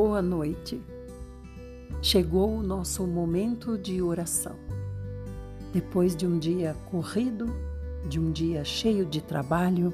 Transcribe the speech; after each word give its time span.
boa 0.00 0.22
noite. 0.22 0.80
Chegou 2.00 2.58
o 2.58 2.62
nosso 2.62 3.04
momento 3.04 3.76
de 3.76 4.00
oração. 4.00 4.54
Depois 5.72 6.14
de 6.14 6.24
um 6.24 6.38
dia 6.38 6.76
corrido, 6.88 7.46
de 8.08 8.20
um 8.20 8.30
dia 8.30 8.64
cheio 8.64 9.04
de 9.04 9.20
trabalho, 9.20 9.92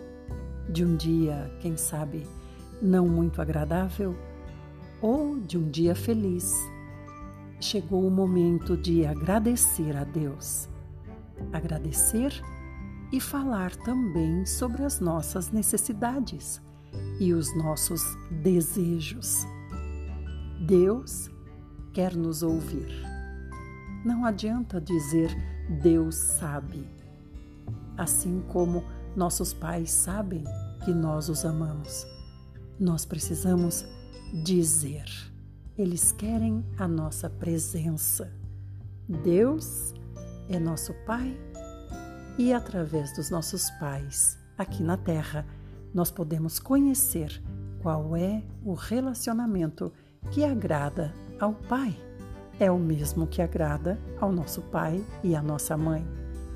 de 0.68 0.84
um 0.84 0.94
dia, 0.94 1.50
quem 1.62 1.74
sabe, 1.78 2.26
não 2.82 3.08
muito 3.08 3.40
agradável, 3.40 4.14
ou 5.00 5.40
de 5.40 5.56
um 5.56 5.70
dia 5.70 5.94
feliz, 5.94 6.52
chegou 7.58 8.06
o 8.06 8.10
momento 8.10 8.76
de 8.76 9.06
agradecer 9.06 9.96
a 9.96 10.04
Deus. 10.04 10.68
Agradecer 11.50 12.42
e 13.10 13.18
falar 13.18 13.74
também 13.74 14.44
sobre 14.44 14.84
as 14.84 15.00
nossas 15.00 15.50
necessidades 15.50 16.60
e 17.18 17.32
os 17.32 17.56
nossos 17.56 18.02
desejos. 18.30 19.46
Deus 20.66 21.30
quer 21.92 22.16
nos 22.16 22.42
ouvir. 22.42 22.88
Não 24.02 24.24
adianta 24.24 24.80
dizer 24.80 25.30
Deus 25.82 26.14
sabe, 26.14 26.88
assim 27.98 28.42
como 28.48 28.82
nossos 29.14 29.52
pais 29.52 29.90
sabem 29.90 30.42
que 30.82 30.92
nós 30.92 31.28
os 31.28 31.44
amamos. 31.44 32.06
Nós 32.80 33.04
precisamos 33.04 33.84
dizer. 34.42 35.04
Eles 35.76 36.12
querem 36.12 36.64
a 36.78 36.88
nossa 36.88 37.28
presença. 37.28 38.32
Deus 39.22 39.92
é 40.48 40.58
nosso 40.58 40.94
Pai 41.04 41.38
e 42.38 42.54
através 42.54 43.14
dos 43.14 43.28
nossos 43.28 43.68
pais 43.72 44.38
aqui 44.56 44.82
na 44.82 44.96
Terra 44.96 45.46
nós 45.92 46.10
podemos 46.10 46.58
conhecer 46.58 47.42
qual 47.82 48.16
é 48.16 48.42
o 48.64 48.72
relacionamento 48.72 49.92
que 50.30 50.44
agrada 50.44 51.12
ao 51.38 51.52
Pai. 51.52 51.96
É 52.58 52.70
o 52.70 52.78
mesmo 52.78 53.26
que 53.26 53.42
agrada 53.42 53.98
ao 54.20 54.30
nosso 54.32 54.62
pai 54.62 55.04
e 55.24 55.34
à 55.34 55.42
nossa 55.42 55.76
mãe. 55.76 56.06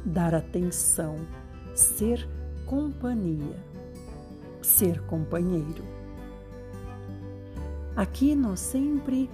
Dar 0.05 0.33
atenção, 0.35 1.17
ser 1.75 2.29
companhia, 2.67 3.57
ser 4.63 5.03
companheiro. 5.03 5.83
Aqui 7.97 8.37
nós 8.37 8.61
sempre 8.61 9.29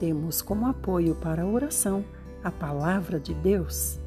temos 0.00 0.40
como 0.40 0.66
apoio 0.66 1.14
para 1.16 1.42
a 1.42 1.46
oração 1.46 2.02
a 2.42 2.50
palavra 2.50 3.20
de 3.20 3.34
Deus. 3.34 3.98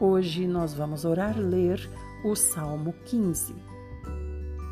Hoje 0.00 0.46
nós 0.46 0.74
vamos 0.74 1.04
orar, 1.04 1.38
ler 1.38 1.88
o 2.24 2.34
Salmo 2.34 2.92
15 3.04 3.68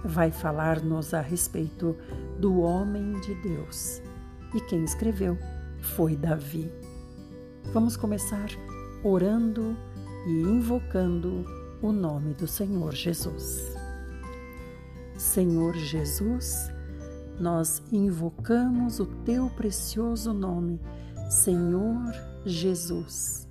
vai 0.06 0.30
falar-nos 0.30 1.12
a 1.12 1.20
respeito 1.20 1.96
do 2.38 2.60
homem 2.60 3.18
de 3.20 3.34
Deus. 3.34 4.00
E 4.54 4.60
quem 4.60 4.84
escreveu 4.84 5.38
foi 5.80 6.16
Davi. 6.16 6.70
Vamos 7.72 7.96
começar 7.96 8.48
orando 9.02 9.76
e 10.26 10.30
invocando 10.30 11.44
o 11.82 11.92
nome 11.92 12.34
do 12.34 12.46
Senhor 12.46 12.94
Jesus. 12.94 13.74
Senhor 15.16 15.74
Jesus, 15.74 16.70
nós 17.38 17.82
invocamos 17.92 19.00
o 19.00 19.06
teu 19.06 19.48
precioso 19.50 20.32
nome, 20.32 20.80
Senhor 21.28 22.12
Jesus 22.44 23.46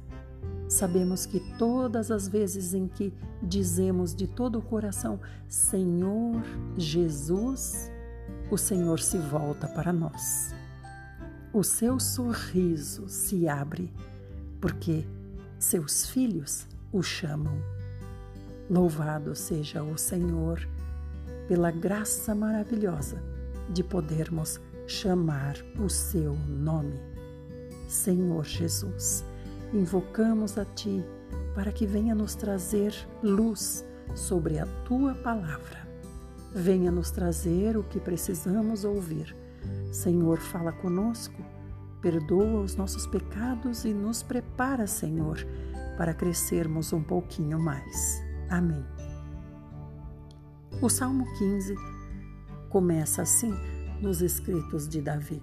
Sabemos 0.68 1.28
que 1.28 1.40
todas 1.58 2.10
as 2.10 2.28
vezes 2.28 2.74
em 2.74 2.88
que 2.88 3.14
dizemos 3.42 4.16
de 4.16 4.28
todo 4.28 4.60
o 4.60 4.62
coração 4.62 5.20
Senhor 5.48 6.42
Jesus, 6.76 7.92
o 8.50 8.58
Senhor 8.58 9.00
se 9.00 9.18
volta 9.18 9.68
para 9.68 9.94
nós. 9.94 10.54
O 11.56 11.64
seu 11.64 12.02
sorriso 12.02 13.08
se 13.08 13.48
abre, 13.48 13.90
porque 14.60 15.06
seus 15.58 16.06
filhos 16.06 16.68
o 16.92 17.02
chamam. 17.02 17.56
Louvado 18.70 19.34
seja 19.34 19.82
o 19.82 19.98
Senhor 19.98 20.68
pela 21.48 21.72
graça 21.72 22.36
maravilhosa 22.36 23.24
de 23.70 23.86
podermos 23.86 24.60
chamar 24.86 25.56
o 25.80 25.88
seu 25.88 26.34
nome. 26.34 27.00
Senhor 27.88 28.44
Jesus 28.44 29.24
invocamos 29.74 30.58
a 30.58 30.66
Ti 30.66 31.06
para 31.56 31.72
que 31.72 31.88
venha 31.88 32.14
nos 32.14 32.36
trazer 32.36 32.94
luz 33.24 33.86
sobre 34.14 34.60
a 34.60 34.66
Tua 34.84 35.16
palavra. 35.16 35.88
Venha 36.54 36.92
nos 36.92 37.12
trazer 37.12 37.78
o 37.78 37.84
que 37.84 38.02
precisamos 38.02 38.84
ouvir. 38.84 39.45
Senhor, 39.96 40.40
fala 40.40 40.74
conosco, 40.74 41.42
perdoa 42.02 42.62
os 42.62 42.76
nossos 42.76 43.08
pecados 43.08 43.86
e 43.86 43.94
nos 43.94 44.22
prepara, 44.22 44.86
Senhor, 44.86 45.38
para 45.98 46.14
crescermos 46.14 46.92
um 46.92 47.02
pouquinho 47.02 47.58
mais. 47.58 48.22
Amém. 48.50 48.86
O 50.82 50.90
Salmo 50.90 51.26
15 51.38 51.76
começa 52.70 53.22
assim 53.22 53.54
nos 54.02 54.22
escritos 54.22 54.86
de 54.86 55.02
Davi: 55.02 55.42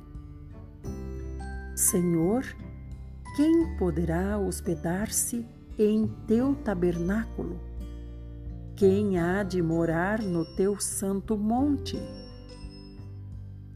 Senhor, 1.74 2.44
quem 3.34 3.74
poderá 3.78 4.38
hospedar-se 4.38 5.46
em 5.78 6.06
teu 6.26 6.54
tabernáculo? 6.56 7.58
Quem 8.76 9.18
há 9.18 9.42
de 9.42 9.62
morar 9.62 10.20
no 10.20 10.44
teu 10.44 10.78
santo 10.78 11.38
monte? 11.38 11.98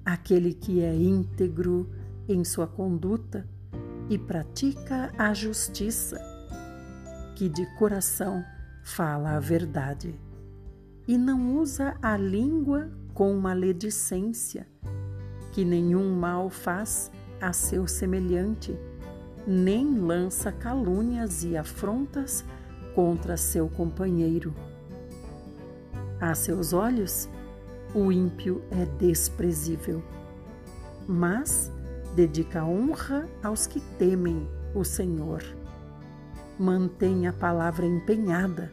Aquele 0.06 0.54
que 0.54 0.80
é 0.80 0.94
íntegro 0.94 1.90
em 2.28 2.44
sua 2.44 2.68
conduta 2.68 3.44
e 4.08 4.16
pratica 4.16 5.12
a 5.18 5.34
justiça, 5.34 6.16
que 7.34 7.48
de 7.48 7.66
coração 7.74 8.44
fala 8.84 9.32
a 9.32 9.40
verdade 9.40 10.14
e 11.08 11.18
não 11.18 11.56
usa 11.56 11.96
a 12.00 12.16
língua 12.16 12.88
com 13.12 13.34
maledicência, 13.34 14.64
que 15.50 15.64
nenhum 15.64 16.14
mal 16.14 16.50
faz 16.50 17.10
a 17.40 17.52
seu 17.52 17.88
semelhante 17.88 18.78
nem 19.44 19.98
lança 19.98 20.52
calúnias 20.52 21.42
e 21.42 21.56
afrontas 21.56 22.44
contra 22.94 23.36
seu 23.36 23.68
companheiro. 23.68 24.54
A 26.20 26.34
seus 26.34 26.72
olhos, 26.72 27.28
o 27.96 28.12
ímpio 28.12 28.62
é 28.70 28.84
desprezível, 28.84 30.02
mas 31.08 31.72
dedica 32.14 32.62
honra 32.62 33.26
aos 33.42 33.66
que 33.66 33.80
temem 33.98 34.46
o 34.74 34.84
Senhor. 34.84 35.42
Mantém 36.58 37.26
a 37.26 37.32
palavra 37.32 37.86
empenhada 37.86 38.70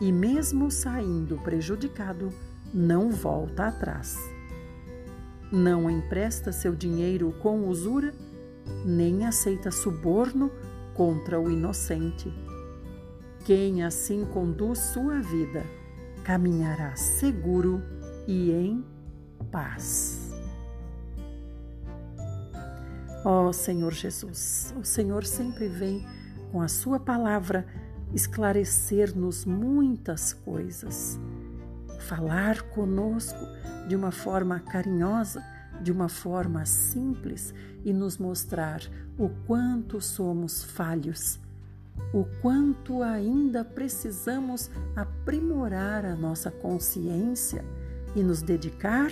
e, 0.00 0.10
mesmo 0.10 0.68
saindo 0.68 1.36
prejudicado, 1.38 2.30
não 2.74 3.10
volta 3.12 3.68
atrás. 3.68 4.16
Não 5.52 5.88
empresta 5.88 6.50
seu 6.50 6.74
dinheiro 6.74 7.32
com 7.40 7.68
usura 7.68 8.12
nem 8.84 9.26
aceita 9.26 9.70
suborno 9.70 10.50
contra 10.92 11.40
o 11.40 11.48
inocente. 11.48 12.32
Quem 13.44 13.84
assim 13.84 14.24
conduz 14.24 14.80
sua 14.80 15.20
vida 15.20 15.64
caminhará 16.24 16.96
seguro 16.96 17.80
e 18.30 18.52
em 18.52 18.84
paz. 19.50 20.30
Ó 23.24 23.48
oh, 23.48 23.52
Senhor 23.52 23.92
Jesus, 23.92 24.72
o 24.78 24.84
Senhor 24.84 25.24
sempre 25.24 25.66
vem 25.66 26.06
com 26.52 26.62
a 26.62 26.68
Sua 26.68 27.00
palavra 27.00 27.66
esclarecer-nos 28.14 29.44
muitas 29.44 30.32
coisas, 30.32 31.18
falar 31.98 32.62
conosco 32.70 33.46
de 33.88 33.96
uma 33.96 34.12
forma 34.12 34.60
carinhosa 34.60 35.42
de 35.82 35.90
uma 35.90 36.08
forma 36.10 36.66
simples 36.66 37.54
e 37.84 37.92
nos 37.92 38.18
mostrar 38.18 38.82
o 39.18 39.30
quanto 39.46 39.98
somos 39.98 40.62
falhos, 40.62 41.40
o 42.12 42.26
quanto 42.42 43.02
ainda 43.02 43.64
precisamos 43.64 44.70
aprimorar 44.94 46.04
a 46.04 46.14
nossa 46.14 46.50
consciência 46.50 47.64
e 48.14 48.22
nos 48.22 48.42
dedicar 48.42 49.10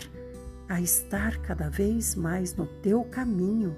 a 0.68 0.80
estar 0.80 1.38
cada 1.38 1.68
vez 1.68 2.14
mais 2.14 2.54
no 2.54 2.66
teu 2.66 3.04
caminho, 3.04 3.76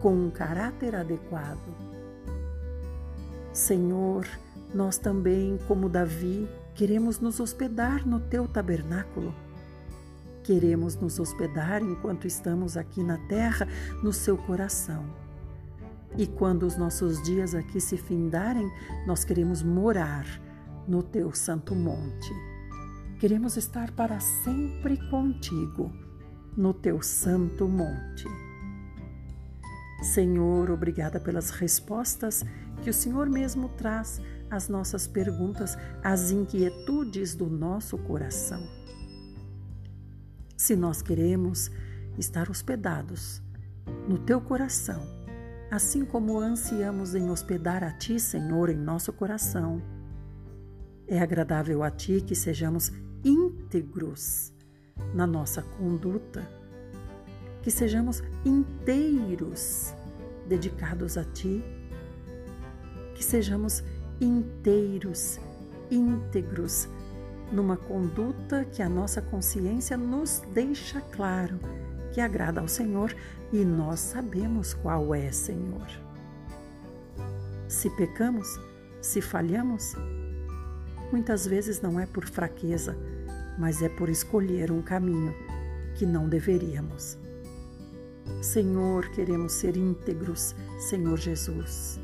com 0.00 0.14
um 0.14 0.30
caráter 0.30 0.94
adequado. 0.94 1.74
Senhor, 3.52 4.26
nós 4.74 4.98
também, 4.98 5.58
como 5.68 5.88
Davi, 5.88 6.48
queremos 6.74 7.18
nos 7.18 7.40
hospedar 7.40 8.06
no 8.06 8.20
teu 8.20 8.48
tabernáculo 8.48 9.34
Queremos 10.42 10.96
nos 10.96 11.20
hospedar 11.20 11.82
enquanto 11.82 12.26
estamos 12.26 12.76
aqui 12.76 13.02
na 13.02 13.16
terra, 13.28 13.66
no 14.02 14.12
seu 14.12 14.36
coração. 14.36 15.04
E 16.18 16.26
quando 16.26 16.64
os 16.64 16.76
nossos 16.76 17.22
dias 17.22 17.54
aqui 17.54 17.80
se 17.80 17.96
findarem, 17.96 18.68
nós 19.06 19.24
queremos 19.24 19.62
morar 19.62 20.26
no 20.86 21.00
teu 21.00 21.32
santo 21.32 21.76
monte. 21.76 22.51
Queremos 23.22 23.56
estar 23.56 23.92
para 23.92 24.18
sempre 24.18 24.96
contigo. 25.08 25.92
no 26.56 26.74
teu 26.74 27.00
santo 27.00 27.68
monte. 27.68 28.26
Senhor, 30.02 30.68
obrigada 30.72 31.20
pelas 31.20 31.50
respostas 31.50 32.44
que 32.82 32.90
o 32.90 32.92
Senhor 32.92 33.30
mesmo 33.30 33.68
traz 33.68 34.20
às 34.50 34.68
nossas 34.68 35.06
perguntas, 35.06 35.78
às 36.02 36.32
inquietudes 36.32 37.36
do 37.36 37.46
nosso 37.48 37.96
coração. 37.96 38.60
Se 40.56 40.74
nós 40.74 41.00
queremos 41.00 41.70
estar 42.18 42.50
hospedados 42.50 43.40
no 44.08 44.18
teu 44.18 44.40
coração, 44.40 45.00
assim 45.70 46.04
como 46.04 46.40
ansiamos 46.40 47.14
em 47.14 47.30
hospedar 47.30 47.84
a 47.84 47.92
ti, 47.92 48.18
Senhor, 48.18 48.68
em 48.68 48.76
nosso 48.76 49.12
coração, 49.12 49.80
é 51.06 51.20
agradável 51.20 51.84
a 51.84 51.90
ti 51.90 52.20
que 52.20 52.34
sejamos 52.34 52.90
íntegros 53.24 54.52
na 55.14 55.26
nossa 55.26 55.62
conduta, 55.62 56.48
que 57.62 57.70
sejamos 57.70 58.22
inteiros 58.44 59.94
dedicados 60.48 61.16
a 61.16 61.24
ti, 61.24 61.62
que 63.14 63.22
sejamos 63.22 63.82
inteiros, 64.20 65.38
íntegros 65.90 66.88
numa 67.52 67.76
conduta 67.76 68.64
que 68.64 68.82
a 68.82 68.88
nossa 68.88 69.20
consciência 69.20 69.96
nos 69.96 70.42
deixa 70.52 71.00
claro 71.00 71.60
que 72.12 72.20
agrada 72.20 72.60
ao 72.60 72.68
Senhor 72.68 73.14
e 73.52 73.64
nós 73.64 74.00
sabemos 74.00 74.74
qual 74.74 75.14
é, 75.14 75.30
Senhor. 75.30 75.86
Se 77.68 77.90
pecamos, 77.90 78.58
se 79.00 79.20
falhamos, 79.20 79.94
muitas 81.10 81.46
vezes 81.46 81.80
não 81.80 82.00
é 82.00 82.06
por 82.06 82.26
fraqueza, 82.26 82.96
mas 83.58 83.82
é 83.82 83.88
por 83.88 84.08
escolher 84.08 84.70
um 84.70 84.82
caminho 84.82 85.34
que 85.94 86.06
não 86.06 86.28
deveríamos. 86.28 87.18
Senhor, 88.40 89.08
queremos 89.10 89.52
ser 89.52 89.76
íntegros, 89.76 90.54
Senhor 90.78 91.18
Jesus, 91.18 92.00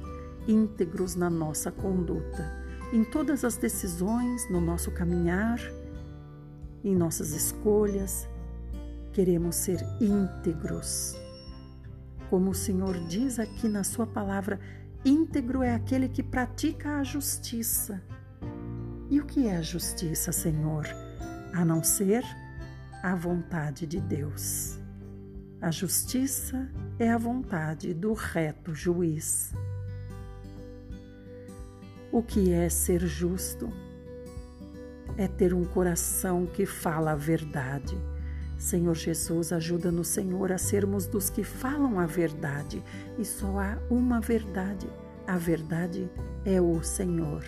íntegros 0.47 1.15
na 1.15 1.31
nossa 1.31 1.71
conduta, 1.71 2.67
em 2.93 3.05
todas 3.05 3.45
as 3.45 3.56
decisões, 3.56 4.49
no 4.50 4.61
nosso 4.61 4.91
caminhar, 4.91 5.61
em 6.85 6.95
nossas 6.95 7.33
escolhas. 7.33 8.29
Queremos 9.12 9.56
ser 9.56 9.81
íntegros. 10.00 11.17
Como 12.31 12.50
o 12.50 12.55
Senhor 12.55 12.99
diz 13.06 13.39
aqui 13.39 13.69
na 13.69 13.83
Sua 13.83 14.06
palavra, 14.06 14.61
íntegro 15.05 15.62
é 15.62 15.75
aquele 15.75 16.09
que 16.09 16.23
pratica 16.23 16.99
a 16.99 17.03
justiça. 17.03 18.03
E 19.11 19.19
o 19.19 19.25
que 19.25 19.47
é 19.47 19.56
a 19.56 19.62
justiça, 19.62 20.31
Senhor? 20.31 20.87
A 21.53 21.65
não 21.65 21.83
ser 21.83 22.25
a 23.03 23.15
vontade 23.15 23.87
de 23.87 24.00
Deus. 24.00 24.79
A 25.61 25.71
justiça 25.71 26.71
é 26.99 27.11
a 27.11 27.19
vontade 27.19 27.93
do 27.95 28.12
reto 28.12 28.75
juiz. 28.75 29.53
O 32.12 32.23
que 32.23 32.53
é 32.53 32.69
ser 32.69 33.00
justo? 33.00 33.73
É 35.17 35.27
ter 35.27 35.53
um 35.53 35.65
coração 35.65 36.47
que 36.47 36.65
fala 36.65 37.12
a 37.12 37.17
verdade 37.17 37.99
Senhor 38.59 38.97
Jesus, 38.97 39.53
ajuda-nos, 39.53 40.09
Senhor, 40.09 40.50
a 40.50 40.59
sermos 40.59 41.06
dos 41.06 41.31
que 41.31 41.45
falam 41.45 42.00
a 42.00 42.06
verdade. 42.06 42.83
E 43.17 43.25
só 43.25 43.61
há 43.61 43.79
uma 43.89 44.21
verdade. 44.21 44.89
A 45.27 45.39
verdade 45.39 46.11
é 46.45 46.61
o 46.61 46.83
Senhor. 46.83 47.45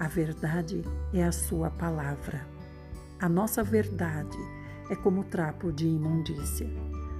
A 0.00 0.08
verdade 0.08 0.82
é 1.12 1.22
a 1.22 1.32
Sua 1.32 1.70
palavra. 1.70 2.57
A 3.20 3.28
nossa 3.28 3.62
verdade 3.62 4.38
é 4.90 4.96
como 4.96 5.24
trapo 5.24 5.72
de 5.72 5.86
imundícia. 5.86 6.68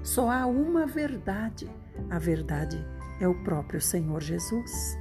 Só 0.02 0.30
há 0.30 0.46
uma 0.46 0.86
verdade. 0.86 1.70
A 2.10 2.18
verdade 2.18 2.84
é 3.20 3.26
o 3.26 3.34
próprio 3.42 3.80
Senhor 3.80 4.22
Jesus. 4.22 4.96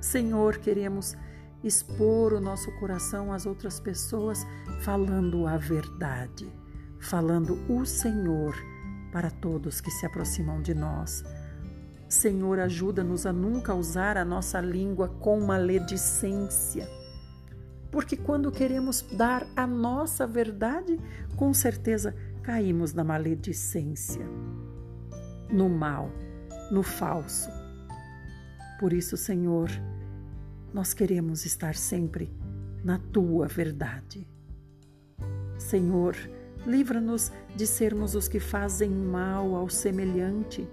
Senhor, 0.00 0.58
queremos 0.58 1.16
expor 1.64 2.32
o 2.32 2.40
nosso 2.40 2.70
coração 2.78 3.32
às 3.32 3.46
outras 3.46 3.80
pessoas 3.80 4.46
falando 4.82 5.46
a 5.46 5.56
verdade 5.56 6.46
falando 6.98 7.58
o 7.68 7.84
Senhor 7.84 8.54
para 9.12 9.30
todos 9.30 9.80
que 9.80 9.90
se 9.90 10.04
aproximam 10.04 10.60
de 10.60 10.74
nós. 10.74 11.24
Senhor, 12.08 12.58
ajuda-nos 12.58 13.26
a 13.26 13.32
nunca 13.32 13.74
usar 13.74 14.16
a 14.16 14.24
nossa 14.24 14.60
língua 14.60 15.08
com 15.08 15.40
maledicência. 15.40 16.88
Porque 17.96 18.14
quando 18.14 18.52
queremos 18.52 19.00
dar 19.10 19.46
a 19.56 19.66
nossa 19.66 20.26
verdade, 20.26 21.00
com 21.34 21.54
certeza 21.54 22.14
caímos 22.42 22.92
na 22.92 23.02
maledicência, 23.02 24.20
no 25.50 25.70
mal, 25.70 26.10
no 26.70 26.82
falso. 26.82 27.48
Por 28.78 28.92
isso, 28.92 29.16
Senhor, 29.16 29.70
nós 30.74 30.92
queremos 30.92 31.46
estar 31.46 31.74
sempre 31.74 32.30
na 32.84 32.98
tua 32.98 33.46
verdade. 33.46 34.28
Senhor, 35.56 36.14
Livra-nos 36.66 37.32
de 37.54 37.66
sermos 37.66 38.14
os 38.14 38.28
que 38.28 38.40
fazem 38.40 38.90
mal 38.90 39.54
ao 39.54 39.70
semelhante, 39.70 40.68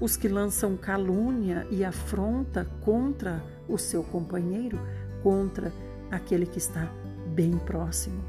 os 0.00 0.16
que 0.16 0.28
lançam 0.28 0.74
calúnia 0.74 1.66
e 1.70 1.84
afronta 1.84 2.64
contra 2.82 3.44
o 3.68 3.76
seu 3.76 4.02
companheiro, 4.04 4.78
contra 5.22 5.70
aquele 6.10 6.46
que 6.46 6.58
está 6.58 6.90
bem 7.34 7.56
próximo. 7.58 8.22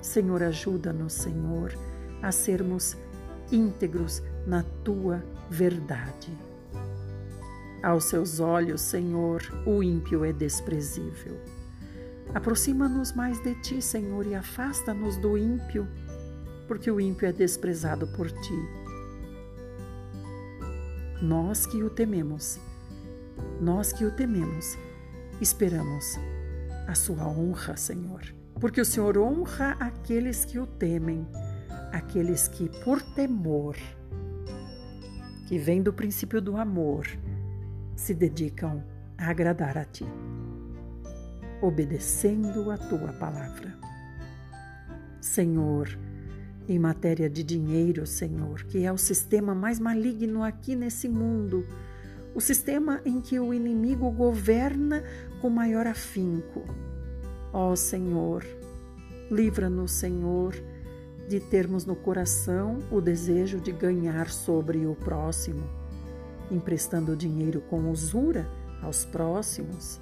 Senhor, 0.00 0.42
ajuda-nos, 0.42 1.12
Senhor, 1.12 1.76
a 2.22 2.32
sermos 2.32 2.96
íntegros 3.50 4.22
na 4.46 4.64
tua 4.84 5.22
verdade. 5.48 6.32
Aos 7.82 8.04
seus 8.04 8.40
olhos, 8.40 8.80
Senhor, 8.80 9.42
o 9.66 9.82
ímpio 9.82 10.24
é 10.24 10.32
desprezível 10.32 11.38
Aproxima-nos 12.34 13.12
mais 13.12 13.42
de 13.42 13.54
ti, 13.56 13.82
Senhor, 13.82 14.24
e 14.24 14.36
afasta-nos 14.36 15.16
do 15.16 15.36
ímpio, 15.36 15.86
porque 16.68 16.88
o 16.88 17.00
ímpio 17.00 17.26
é 17.26 17.32
desprezado 17.32 18.06
por 18.06 18.30
ti. 18.30 18.68
Nós 21.20 21.66
que 21.66 21.82
o 21.82 21.90
tememos, 21.90 22.60
nós 23.60 23.92
que 23.92 24.04
o 24.04 24.12
tememos, 24.12 24.78
esperamos 25.40 26.16
a 26.86 26.94
sua 26.94 27.26
honra, 27.26 27.76
Senhor, 27.76 28.22
porque 28.60 28.80
o 28.80 28.84
Senhor 28.84 29.16
honra 29.18 29.76
aqueles 29.80 30.44
que 30.44 30.58
o 30.58 30.66
temem, 30.66 31.26
aqueles 31.92 32.48
que, 32.48 32.68
por 32.82 33.00
temor, 33.02 33.76
que 35.46 35.58
vem 35.58 35.82
do 35.82 35.92
princípio 35.92 36.40
do 36.40 36.56
amor, 36.56 37.06
se 37.96 38.14
dedicam 38.14 38.82
a 39.18 39.30
agradar 39.30 39.76
a 39.76 39.84
ti 39.84 40.06
obedecendo 41.60 42.70
a 42.70 42.78
tua 42.78 43.12
palavra. 43.12 43.74
Senhor, 45.20 45.98
em 46.68 46.78
matéria 46.78 47.28
de 47.28 47.42
dinheiro, 47.42 48.06
Senhor, 48.06 48.64
que 48.64 48.84
é 48.84 48.92
o 48.92 48.98
sistema 48.98 49.54
mais 49.54 49.78
maligno 49.78 50.42
aqui 50.42 50.74
nesse 50.74 51.08
mundo, 51.08 51.66
o 52.34 52.40
sistema 52.40 53.00
em 53.04 53.20
que 53.20 53.38
o 53.38 53.52
inimigo 53.52 54.10
governa 54.10 55.02
com 55.40 55.50
maior 55.50 55.86
afinco. 55.86 56.64
Ó 57.52 57.74
Senhor, 57.74 58.44
livra-nos, 59.30 59.92
Senhor, 59.92 60.54
de 61.28 61.40
termos 61.40 61.84
no 61.84 61.96
coração 61.96 62.78
o 62.90 63.00
desejo 63.00 63.60
de 63.60 63.72
ganhar 63.72 64.30
sobre 64.30 64.86
o 64.86 64.94
próximo, 64.94 65.62
emprestando 66.50 67.16
dinheiro 67.16 67.60
com 67.62 67.90
usura 67.90 68.48
aos 68.82 69.04
próximos 69.04 70.00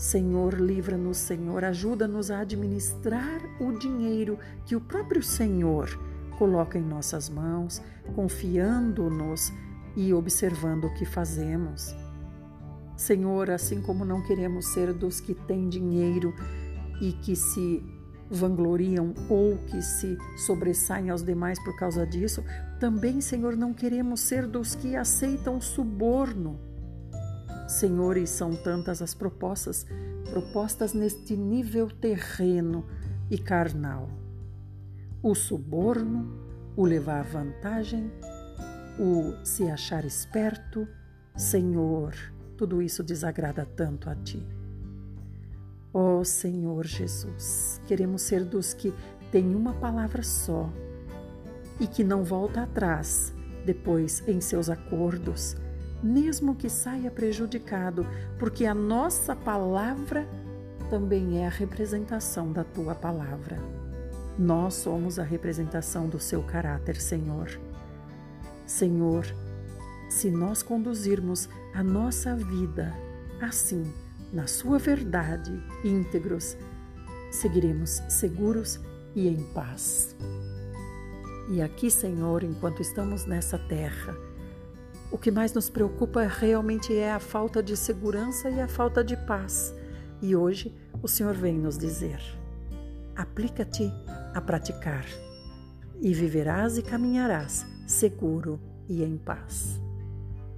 Senhor, 0.00 0.58
livra-nos, 0.58 1.18
Senhor, 1.18 1.62
ajuda-nos 1.62 2.30
a 2.30 2.40
administrar 2.40 3.38
o 3.60 3.70
dinheiro 3.78 4.38
que 4.64 4.74
o 4.74 4.80
próprio 4.80 5.22
Senhor 5.22 5.90
coloca 6.38 6.78
em 6.78 6.82
nossas 6.82 7.28
mãos, 7.28 7.82
confiando-nos 8.14 9.52
e 9.96 10.12
observando 10.12 10.84
o 10.84 10.94
que 10.94 11.04
fazemos. 11.04 11.94
Senhor, 12.96 13.50
assim 13.50 13.80
como 13.80 14.04
não 14.04 14.22
queremos 14.22 14.66
ser 14.72 14.92
dos 14.92 15.20
que 15.20 15.34
têm 15.34 15.68
dinheiro 15.68 16.34
e 17.00 17.12
que 17.12 17.34
se 17.34 17.82
vangloriam 18.30 19.14
ou 19.28 19.56
que 19.66 19.82
se 19.82 20.16
sobressaem 20.36 21.10
aos 21.10 21.22
demais 21.22 21.58
por 21.64 21.76
causa 21.76 22.06
disso, 22.06 22.44
também, 22.78 23.20
Senhor, 23.20 23.56
não 23.56 23.72
queremos 23.72 24.20
ser 24.20 24.46
dos 24.46 24.74
que 24.74 24.94
aceitam 24.94 25.60
suborno 25.60 26.70
Senhor, 27.70 28.16
e 28.16 28.26
são 28.26 28.56
tantas 28.56 29.00
as 29.00 29.14
propostas, 29.14 29.86
propostas 30.28 30.92
neste 30.92 31.36
nível 31.36 31.88
terreno 31.88 32.84
e 33.30 33.38
carnal. 33.38 34.08
O 35.22 35.36
suborno, 35.36 36.28
o 36.76 36.84
levar 36.84 37.22
vantagem, 37.22 38.10
o 39.00 39.34
se 39.42 39.70
achar 39.70 40.04
esperto, 40.04 40.86
Senhor, 41.34 42.14
tudo 42.54 42.82
isso 42.82 43.02
desagrada 43.02 43.64
tanto 43.64 44.10
a 44.10 44.14
Ti. 44.14 44.46
Ó 45.92 46.18
oh, 46.18 46.24
Senhor 46.24 46.86
Jesus, 46.86 47.80
queremos 47.86 48.20
ser 48.20 48.44
dos 48.44 48.74
que 48.74 48.92
têm 49.32 49.54
uma 49.54 49.72
palavra 49.72 50.22
só, 50.22 50.70
e 51.80 51.86
que 51.86 52.04
não 52.04 52.22
volta 52.22 52.62
atrás 52.62 53.32
depois 53.64 54.22
em 54.28 54.38
seus 54.38 54.68
acordos, 54.68 55.56
mesmo 56.02 56.54
que 56.54 56.68
saia 56.68 57.10
prejudicado, 57.10 58.06
porque 58.38 58.66
a 58.66 58.74
nossa 58.74 59.34
palavra 59.34 60.28
também 60.90 61.38
é 61.38 61.46
a 61.46 61.50
representação 61.50 62.52
da 62.52 62.64
tua 62.64 62.94
palavra. 62.94 63.56
Nós 64.38 64.74
somos 64.74 65.18
a 65.18 65.22
representação 65.22 66.06
do 66.06 66.20
seu 66.20 66.42
caráter, 66.42 66.96
Senhor. 66.96 67.48
Senhor, 68.70 69.26
se 70.08 70.30
nós 70.30 70.62
conduzirmos 70.62 71.48
a 71.74 71.82
nossa 71.82 72.36
vida 72.36 72.94
assim, 73.40 73.92
na 74.32 74.46
Sua 74.46 74.78
verdade, 74.78 75.50
íntegros, 75.82 76.56
seguiremos 77.32 78.00
seguros 78.08 78.78
e 79.16 79.26
em 79.26 79.42
paz. 79.52 80.16
E 81.48 81.60
aqui, 81.60 81.90
Senhor, 81.90 82.44
enquanto 82.44 82.80
estamos 82.80 83.26
nessa 83.26 83.58
terra, 83.58 84.16
o 85.10 85.18
que 85.18 85.32
mais 85.32 85.52
nos 85.52 85.68
preocupa 85.68 86.22
realmente 86.22 86.94
é 86.94 87.12
a 87.12 87.18
falta 87.18 87.60
de 87.60 87.76
segurança 87.76 88.48
e 88.48 88.60
a 88.60 88.68
falta 88.68 89.02
de 89.02 89.16
paz. 89.26 89.74
E 90.22 90.36
hoje 90.36 90.72
o 91.02 91.08
Senhor 91.08 91.34
vem 91.34 91.58
nos 91.58 91.76
dizer: 91.76 92.20
aplica-te 93.16 93.92
a 94.32 94.40
praticar, 94.40 95.04
e 96.00 96.14
viverás 96.14 96.78
e 96.78 96.82
caminharás 96.82 97.66
seguro 97.90 98.60
e 98.88 99.02
em 99.02 99.16
paz. 99.16 99.80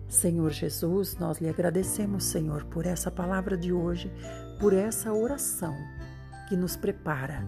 Senhor 0.06 0.50
Jesus, 0.50 1.16
nós 1.16 1.38
lhe 1.38 1.48
agradecemos, 1.48 2.24
Senhor, 2.24 2.64
por 2.64 2.84
essa 2.84 3.10
palavra 3.10 3.56
de 3.56 3.72
hoje, 3.72 4.12
por 4.60 4.74
essa 4.74 5.12
oração 5.12 5.74
que 6.48 6.56
nos 6.56 6.76
prepara 6.76 7.42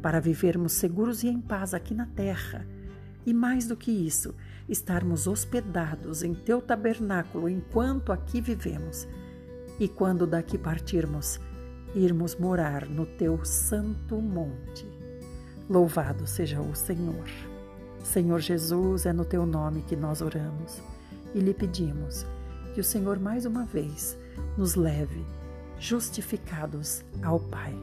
para 0.00 0.20
vivermos 0.20 0.74
seguros 0.74 1.24
e 1.24 1.28
em 1.28 1.40
paz 1.40 1.74
aqui 1.74 1.92
na 1.92 2.06
terra. 2.06 2.64
E 3.26 3.34
mais 3.34 3.66
do 3.66 3.76
que 3.76 3.90
isso, 3.90 4.34
estarmos 4.68 5.26
hospedados 5.26 6.22
em 6.22 6.32
teu 6.34 6.62
tabernáculo 6.62 7.48
enquanto 7.48 8.12
aqui 8.12 8.40
vivemos. 8.40 9.08
E 9.80 9.88
quando 9.88 10.26
daqui 10.26 10.56
partirmos, 10.56 11.40
irmos 11.94 12.36
morar 12.36 12.88
no 12.88 13.04
teu 13.04 13.44
santo 13.44 14.20
monte. 14.20 14.86
Louvado 15.68 16.26
seja 16.26 16.60
o 16.60 16.74
Senhor. 16.74 17.53
Senhor 18.04 18.38
Jesus, 18.38 19.06
é 19.06 19.12
no 19.12 19.24
teu 19.24 19.46
nome 19.46 19.82
que 19.82 19.96
nós 19.96 20.20
oramos 20.20 20.80
e 21.34 21.40
lhe 21.40 21.54
pedimos 21.54 22.26
que 22.74 22.80
o 22.80 22.84
Senhor 22.84 23.18
mais 23.18 23.46
uma 23.46 23.64
vez 23.64 24.16
nos 24.58 24.74
leve 24.74 25.24
justificados 25.78 27.02
ao 27.22 27.40
Pai. 27.40 27.74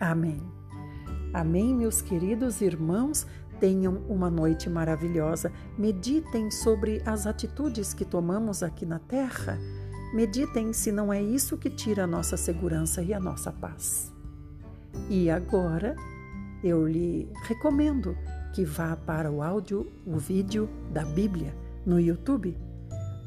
Amém. 0.00 0.40
Amém, 1.34 1.74
meus 1.74 2.00
queridos 2.00 2.60
irmãos. 2.60 3.26
Tenham 3.60 3.98
uma 4.08 4.30
noite 4.30 4.70
maravilhosa. 4.70 5.52
Meditem 5.76 6.50
sobre 6.50 7.02
as 7.04 7.26
atitudes 7.26 7.92
que 7.92 8.06
tomamos 8.06 8.62
aqui 8.62 8.86
na 8.86 8.98
terra. 8.98 9.58
Meditem 10.14 10.72
se 10.72 10.90
não 10.90 11.12
é 11.12 11.22
isso 11.22 11.58
que 11.58 11.68
tira 11.68 12.04
a 12.04 12.06
nossa 12.06 12.36
segurança 12.36 13.02
e 13.02 13.12
a 13.12 13.20
nossa 13.20 13.52
paz. 13.52 14.10
E 15.08 15.30
agora 15.30 15.94
eu 16.64 16.86
lhe 16.88 17.28
recomendo 17.44 18.16
que 18.52 18.64
vá 18.64 18.96
para 18.96 19.30
o 19.30 19.42
áudio, 19.42 19.90
o 20.06 20.18
vídeo 20.18 20.68
da 20.92 21.04
Bíblia 21.04 21.54
no 21.86 22.00
YouTube, 22.00 22.56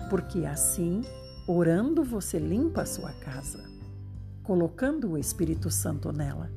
porque 0.09 0.45
assim, 0.45 1.01
orando, 1.47 2.03
você 2.03 2.37
limpa 2.37 2.81
a 2.81 2.85
sua 2.85 3.11
casa, 3.13 3.63
colocando 4.43 5.11
o 5.11 5.17
Espírito 5.17 5.69
Santo 5.69 6.11
nela. 6.11 6.51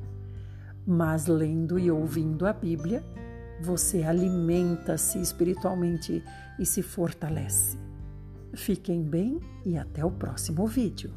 Mas 0.85 1.27
lendo 1.27 1.77
e 1.77 1.91
ouvindo 1.91 2.45
a 2.45 2.53
Bíblia, 2.53 3.03
você 3.61 4.03
alimenta-se 4.03 5.19
espiritualmente 5.19 6.23
e 6.59 6.65
se 6.65 6.81
fortalece. 6.81 7.77
Fiquem 8.53 9.03
bem 9.03 9.39
e 9.65 9.77
até 9.77 10.05
o 10.05 10.11
próximo 10.11 10.65
vídeo. 10.65 11.11